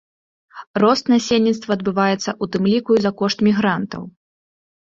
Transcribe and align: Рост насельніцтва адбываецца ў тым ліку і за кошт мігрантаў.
Рост 0.83 1.11
насельніцтва 1.13 1.71
адбываецца 1.79 2.21
ў 2.21 2.45
тым 2.57 2.63
ліку 2.73 2.91
і 3.01 3.07
за 3.07 3.11
кошт 3.21 3.37
мігрантаў. 3.53 4.01